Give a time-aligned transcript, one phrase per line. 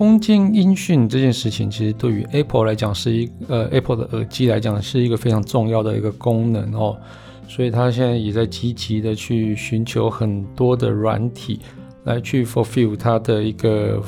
[0.00, 6.96] 空间音讯这件事情，其实对于 Apple 来讲是一呃 Apple 的耳机来讲是一个非常重要的一个功能哦，
[7.46, 11.60] 所以它现在也在积极的去寻求很多的软体
[12.04, 14.02] 来去 fulfill 它的一个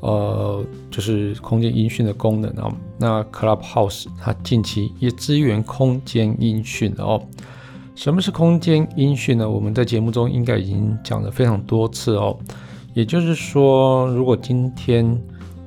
[0.00, 2.72] 呃就是空间音讯的功能哦。
[2.98, 7.22] 那 Clubhouse 它近期也支援空间音讯哦。
[7.94, 9.48] 什么是空间音讯呢？
[9.48, 12.36] 我们在节目中应该已经讲了非常多次哦。
[12.92, 15.20] 也就是说，如果今天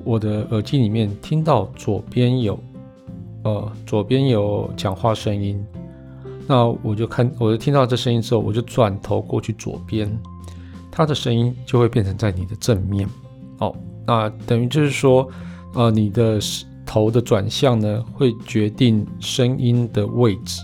[0.04, 2.58] 我的耳机里面听到左边有，
[3.44, 5.64] 呃，左边有讲话声音，
[6.46, 10.10] 那我就看，我就听到这声音之后，我就转头过去左边，
[10.90, 13.08] 它的声音就会变成在你的正面，
[13.58, 13.74] 哦，
[14.06, 15.26] 那等于就是说，
[15.74, 16.38] 呃，你的
[16.84, 20.62] 头的转向呢，会决定声音的位置。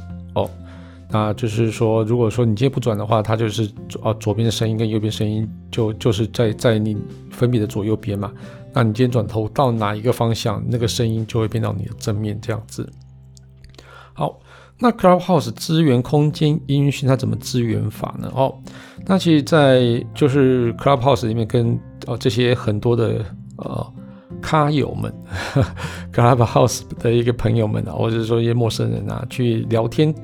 [1.13, 6.97] 那就是说，如果说你今天不转的话，它就是左啊左边的声音跟右边声音就就是在在你
[7.31, 8.33] 分别的左右边嘛。
[8.73, 12.89] 那你今天转头到哪一个方向，那个声音就会变到你的正面这样子。
[14.13, 14.39] 好，
[14.79, 18.31] 那 Clubhouse 资源空间音讯，它怎么资源法呢？
[18.33, 18.55] 哦，
[19.07, 23.25] 那其实，在就是 Clubhouse 里面跟哦这些很多的
[23.57, 23.93] 呃
[24.41, 25.13] 咖友们，
[26.15, 30.15] Clubhouse 的一个朋友们啊，或者说一些陌生人啊，去聊天。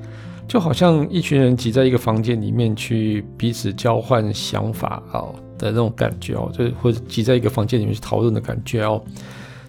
[0.48, 9.02] 就好像一群人挤在一个房间里面去彼此交换想法哦的那种感觉哦，就或者挤在一个房间里面去讨论的感觉哦。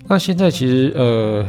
[0.08, 1.46] 那现在其实呃，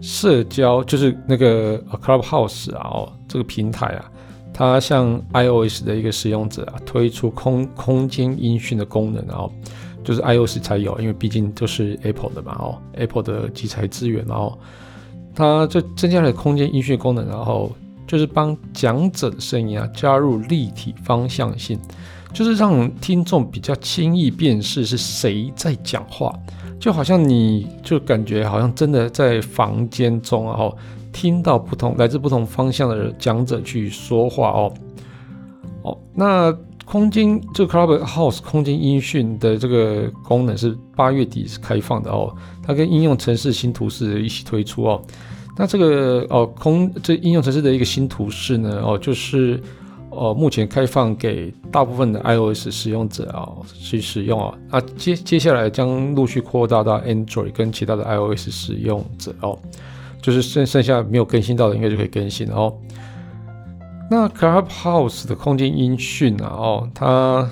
[0.00, 4.10] 社交就是那个 Clubhouse 啊哦，这个平台啊，
[4.54, 9.50] 它向 iOS 的一个使用者啊推出空空间音讯的功能哦，
[10.04, 14.56] 就是 iOS 才有，因为毕竟都是 Apple 的嘛哦，Apple 的集材资源，然后
[15.34, 17.72] 它就增加了空间音讯功能，然后。
[18.10, 21.78] 就是帮讲者的声音啊加入立体方向性，
[22.32, 26.34] 就是让听众比较轻易辨识是谁在讲话，
[26.80, 30.76] 就好像你就感觉好像真的在房间中然后
[31.12, 34.74] 听到不同来自不同方向的讲者去说话哦。
[35.82, 36.52] 哦，那
[36.84, 45.00] 空间这个 Clubhouse 空间音讯的这个功能是八月底是开放的哦，它跟应用程式新图示一起推出哦。
[45.56, 49.60] 那这个哦，空这应用程式的一个新图示呢，哦，就是
[50.10, 54.58] 哦，目前开放给大部分的 iOS 使用者啊、哦、去使用啊、哦。
[54.70, 59.58] 那接接下来将陆续扩大到 Android 跟其他的 iOS 使用者哦，
[60.22, 62.74] 就是剩剩下没有更新到的，应该就可以更新了哦。
[64.10, 67.48] 那 Clubhouse 的空间音讯啊，哦，它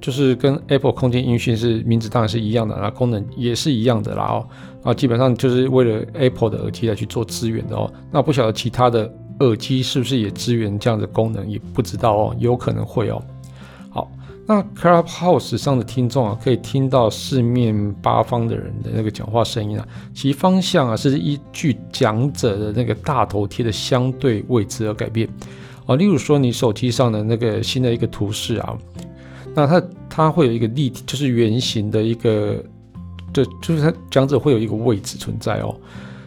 [0.00, 4.46] 就是跟 Apple 空间音讯是名字当然是一样的，那功能也是一样的啦哦。
[4.84, 7.92] 啊，基本上就是为了 Apple 的耳机来去做支援的哦。
[8.12, 13.20] 那不晓得其他的耳机是不是也支援这样的功能，也不知道哦，有可能会哦。
[13.90, 14.10] 好，
[14.46, 25.28] 那 Clubhouse 上的听众啊，可以听到四面八方的人的那个讲话声音啊，其方向啊是依据讲者的那个大头贴的相对位置而改变
[25.86, 25.96] 啊。
[25.96, 28.78] 例如说，你手机上的那个新的一个图示啊，
[29.54, 32.62] 那它它会有一个立体，就是圆形的一个。
[33.30, 35.76] 对，就是它讲者会有一个位置存在哦。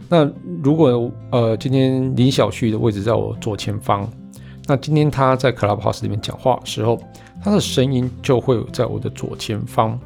[0.07, 0.29] 那
[0.61, 4.07] 如果呃今天林小旭的位置在我左前方，
[4.67, 7.01] 那今天他在 Clubhouse 里面讲话的时候，
[7.43, 9.99] 他的声音就会在我的左前方。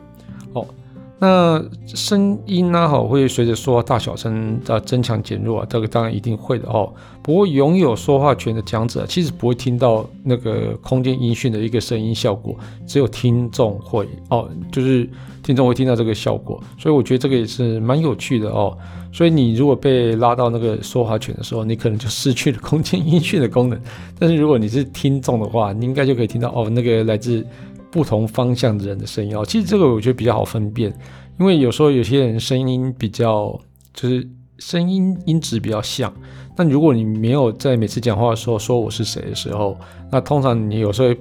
[1.17, 6.91] 那声音呢，哈，会随着说话大小声的增强减弱，这个当然一定会的哦。
[7.23, 12.53] 不过拥有说话权的讲者其实不会听到那个空间音讯的一个声音效果，
[12.85, 15.09] 只有听众会哦，就是
[15.41, 16.61] 听众会听到这个效果。
[16.77, 18.77] 所以我觉得这个也是蛮有趣的哦。
[19.13, 23.79] 所以你如果被拉到那个说话权的时候，你可能就失去了空间音讯的功能。
[24.19, 27.45] 但是如果你是听众的话，你应该就可以听到哦，那个来自。
[27.91, 30.93] 不同方向的人的声音哦，其实这个我觉得比较好分辨，
[31.39, 33.57] 因为有时候有些人声音比较
[33.93, 34.27] 就是
[34.59, 36.13] 声音音质比较像，
[36.57, 39.77] 那如果你没有在每次讲话的时候说我是谁的时候，
[40.11, 41.13] 那通常你有时候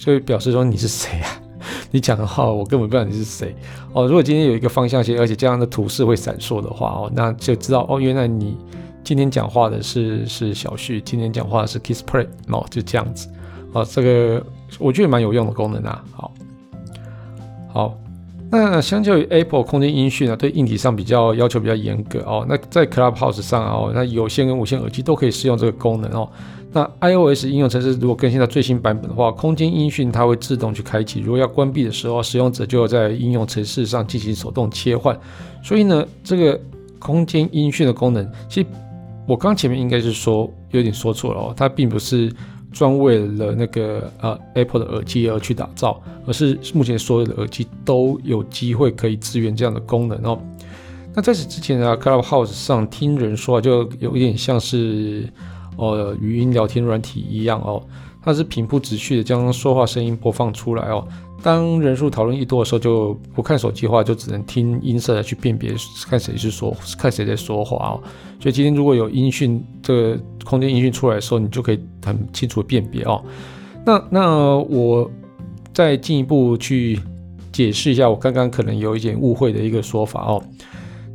[0.00, 1.28] 就会表示说你是谁啊？
[1.90, 3.54] 你讲的话我根本不知道你是谁
[3.92, 4.06] 哦。
[4.06, 8.56] 如果今天有一个方向性，而且这样的图示会闪烁的话哦，那就知道哦，原来你
[9.04, 13.28] 今天讲话的是是小旭，今天讲话的是 Kissplay 哦，就这样子
[13.72, 14.42] 哦，这个。
[14.78, 16.32] 我觉得蛮有用的功能啊，好，
[17.72, 17.98] 好，
[18.50, 22.44] 那相较于 Apple 空间音讯啊，对硬体上比较要求比较严格哦。
[22.48, 26.28] 那在 Clubhouse 上哦，那有线跟无线耳机都可以适用这个功能哦。
[26.72, 31.20] 那 iOS 应用程式如果更新到最新版本的话，空间音讯它会自动去开启。
[31.20, 35.18] 如果要关闭的时候，使用者就要在应用程式上进行手动切换。
[35.62, 36.58] 所以呢，这个
[36.98, 38.66] 空间音讯的功能，其实
[39.26, 42.32] 我刚前面应该是说有点说错了哦，它并不是。
[42.72, 50.40] 专为了那个呃 Apple 的耳机而去打造，而是目前所有的耳机都有机会可以支援这样的功能哦。
[51.14, 55.30] 那在此之前呢，Clubhouse 上听人说话就有一点像是
[55.76, 57.82] 呃语音聊天软体一样哦，
[58.22, 61.06] 它是平铺直叙的将说话声音播放出来哦。
[61.42, 65.74] 当人数讨论一多的时候，就不看手机的话，就只能听音色来去辨别
[66.06, 68.00] 看谁是说，看谁在说话哦。
[68.40, 73.20] 所以今天如果有音讯，这个空间音讯出来的时候，你就可以很清楚的辨别哦。
[73.84, 75.10] 那那我
[75.74, 77.00] 再进一步去
[77.50, 80.40] 解释一下，我刚刚可能有一点误会的一个说法哦。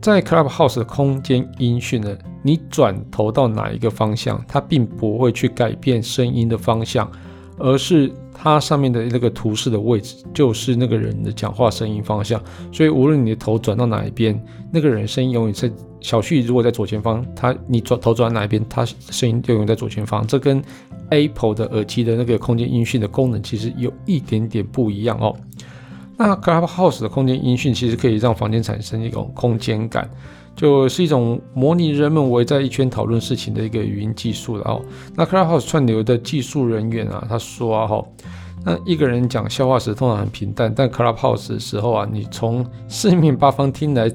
[0.02, 7.12] 在 Clubhouse 的空间音讯呢，你转头到哪一个方向，它并不会去改变声音的方向，
[7.58, 8.12] 而是。
[8.40, 12.40] 它上面的那个图示的位置就是那个人的讲话声音方向，
[12.72, 14.40] 所以无论你的头转到哪一边，
[14.72, 15.70] 那个人声音永远在。
[16.00, 20.26] 小旭如果在左前方，他你转头转到哪一边，他声音就永远在左前方。
[20.28, 20.62] 这跟
[21.10, 25.36] Apple 的耳机的那个空间音讯的功能其实有一点点不一样哦。
[26.18, 30.10] 那 Clubhouse 的空间音讯其实可以让房间产生一种空间感。
[30.56, 34.82] 就是一种模拟人们围在一圈讨论事情的一个语音技术了哦。
[35.14, 38.04] 那 Clubhouse 串流的技术人员啊，他说啊哈，
[38.66, 44.12] 那一个人讲笑话时通常很平淡，但 Clubhouse 的时候啊，你从四面八方听来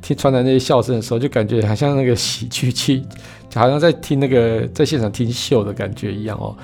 [0.00, 3.06] 听传来那些笑声的时候，就感觉好像那个喜剧期，
[3.50, 6.56] 就好像在听那个在现场听秀的感觉一样哦。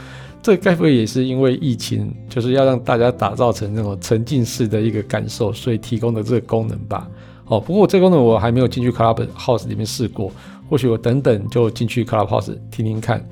[0.42, 7.08] 这该不会也是因为疫情，就是要让大家打造成那种沉浸式的一个感受，所以提供的这个功能吧？
[7.46, 10.30] 哦，不过这个功能我还没有进去 Clubhouse 里面试过，
[10.68, 13.26] 或许我等等就进去 Clubhouse 听听看，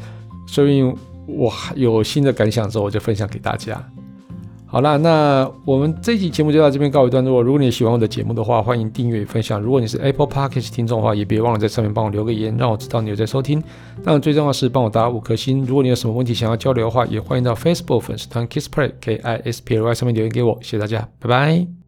[0.47, 0.83] 所以
[1.27, 3.83] 我有新的感想之后，我就分享给大家。
[4.77, 7.43] 好啦，那我们这一期节目就到这边告一段落。
[7.43, 9.59] 如果你喜欢我的节目的话，欢迎订阅分享。
[9.59, 13.59] 如果你是 Apple Podcast 听众的话，也别忘了在上面帮我留个言，让我知道你有在收听。
[14.05, 15.65] 当然，最重要的是帮我打五颗星。
[15.65, 20.59] 如果你有什么问题想要交流的话，也欢迎到 Facebook 粉丝团 KissPlay K I S P L Y 上面留言给我。
[20.61, 21.86] 谢谢大家，拜拜。